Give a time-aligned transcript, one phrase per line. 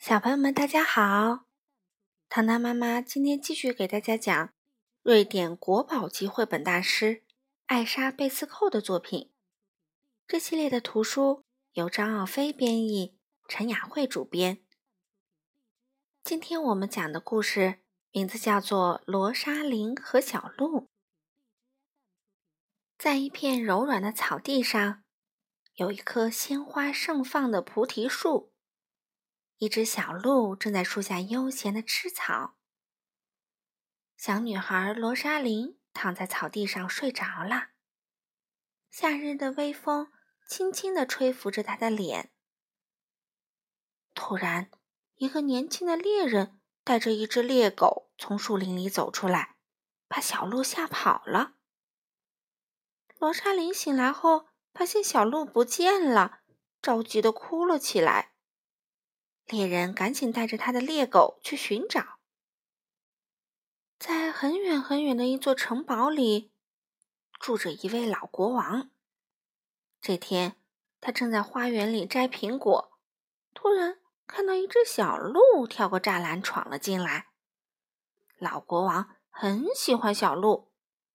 [0.00, 1.44] 小朋友们，大家好！
[2.30, 4.54] 糖糖妈妈今天继续给大家讲
[5.02, 7.22] 瑞典国宝级绘本大师
[7.66, 9.30] 艾莎·贝斯寇的作品。
[10.26, 14.64] 这系列的图书由张奥飞编译，陈雅慧主编。
[16.24, 17.80] 今天我们讲的故事
[18.10, 20.80] 名字叫做《罗莎琳和小鹿》。
[22.96, 25.02] 在一片柔软的草地上，
[25.74, 28.49] 有一棵鲜花盛放的菩提树。
[29.60, 32.56] 一只小鹿正在树下悠闲地吃草。
[34.16, 37.68] 小女孩罗莎琳躺在草地上睡着了。
[38.90, 40.10] 夏日的微风
[40.48, 42.32] 轻轻地吹拂着她的脸。
[44.14, 44.70] 突然，
[45.16, 49.56] 一个年轻的猎人带着一只猎狗从树林里走出来，
[50.08, 51.56] 把小鹿吓跑了。
[53.18, 56.40] 罗莎琳醒来后，发现小鹿不见了，
[56.80, 58.29] 着急地哭了起来。
[59.50, 62.20] 猎人赶紧带着他的猎狗去寻找。
[63.98, 66.52] 在很远很远的一座城堡里，
[67.40, 68.90] 住着一位老国王。
[70.00, 70.56] 这天，
[71.00, 72.92] 他正在花园里摘苹果，
[73.52, 77.30] 突然看到一只小鹿跳过栅栏闯了进来。
[78.38, 80.70] 老国王很喜欢小鹿，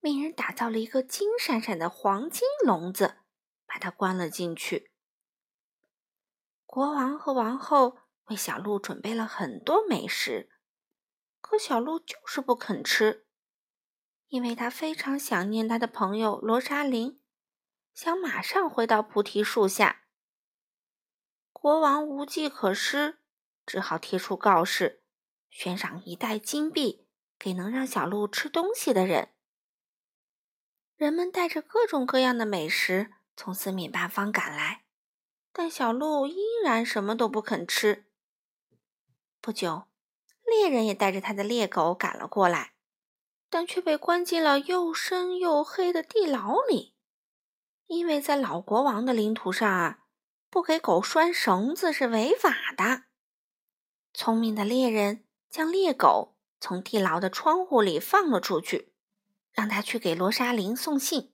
[0.00, 3.16] 命人打造了一个金闪闪的黄金笼子，
[3.64, 4.92] 把它关了进去。
[6.66, 8.00] 国王和王后。
[8.28, 10.50] 为小鹿准备了很多美食，
[11.40, 13.26] 可小鹿就是不肯吃，
[14.28, 17.20] 因为它非常想念它的朋友罗莎琳，
[17.94, 20.04] 想马上回到菩提树下。
[21.52, 23.18] 国王无计可施，
[23.64, 25.02] 只好贴出告示，
[25.48, 29.34] 悬赏一袋金币给能让小鹿吃东西的人。
[30.96, 34.84] 人们带着各种各样的美食从四面八方赶来，
[35.52, 38.04] 但小鹿依然什么都不肯吃。
[39.40, 39.84] 不久，
[40.44, 42.72] 猎人也带着他的猎狗赶了过来，
[43.48, 46.94] 但却被关进了又深又黑的地牢里。
[47.86, 50.00] 因为在老国王的领土上啊，
[50.50, 53.04] 不给狗拴绳子是违法的。
[54.12, 58.92] 聪明的猎人将猎狗从地牢的窗户里放了出去，
[59.52, 61.32] 让他去给罗莎琳送信。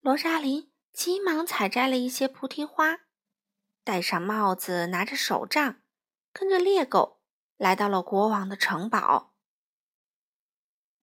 [0.00, 3.02] 罗莎琳急忙采摘了一些菩提花，
[3.84, 5.82] 戴上帽子，拿着手杖。
[6.32, 7.19] 跟着猎狗
[7.60, 9.34] 来到了国王的城堡。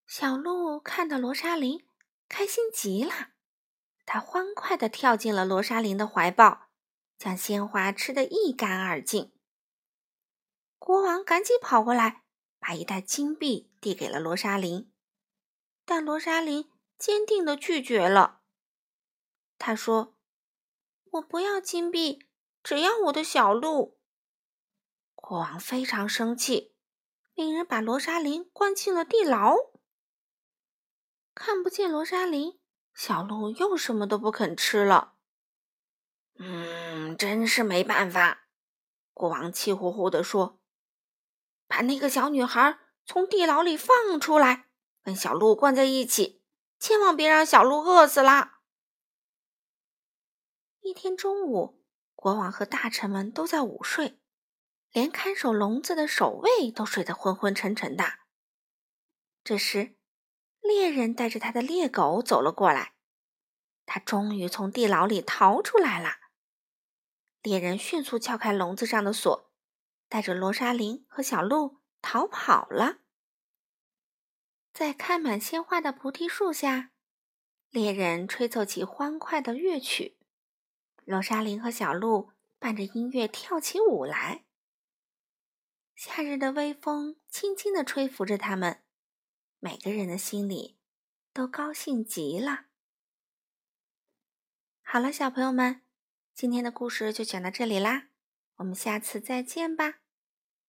[0.08, 1.88] 小鹿看到罗莎琳，
[2.28, 3.28] 开心极了，
[4.08, 6.70] 它欢快地跳进了罗莎琳的怀抱，
[7.20, 9.32] 将鲜花吃得一干二净。
[10.80, 12.24] 国王赶紧跑过来，
[12.58, 14.92] 把一袋金币递给了罗莎琳，
[15.86, 18.42] 但罗莎琳坚定地拒绝了。
[19.60, 20.18] 他说
[21.12, 22.28] ：“我不要金币，
[22.64, 23.96] 只要我的小鹿。”
[25.20, 26.74] 国王非常生气，
[27.34, 29.56] 命人把罗莎琳关进了地牢。
[31.36, 32.58] 看不见罗莎琳，
[32.94, 35.16] 小鹿又什么都不肯吃了。
[36.40, 38.48] 嗯，真是没办法。
[39.14, 40.62] 国王气呼呼地说
[41.68, 44.70] ：“把那个小女孩从地牢里放出来，
[45.02, 46.42] 跟小鹿关在一起，
[46.80, 48.60] 千万别让小鹿饿死了。”
[50.80, 51.84] 一天中午，
[52.16, 54.22] 国王和大臣们都在午睡。
[54.98, 58.14] 连看守笼子的守卫都睡得昏昏沉沉的。
[59.44, 59.96] 这时，
[60.60, 62.96] 猎人带着他的猎狗走了过来。
[63.86, 66.14] 他终于从地牢里逃出来了。
[67.44, 69.52] 猎人迅速撬开笼子上的锁，
[70.10, 72.98] 带着罗莎琳和小鹿逃跑了。
[74.74, 76.90] 在开满鲜花的菩提树下，
[77.70, 80.18] 猎人吹奏起欢快的乐曲，
[81.06, 84.46] 罗莎琳和小鹿伴着音乐跳起舞来。
[86.08, 88.82] 夏日的微风轻轻地吹拂着他们，
[89.60, 90.78] 每个人的心里
[91.34, 92.68] 都高兴极了。
[94.82, 95.82] 好了，小朋友们，
[96.34, 98.08] 今天的故事就讲到这里啦，
[98.56, 100.00] 我们下次再见吧。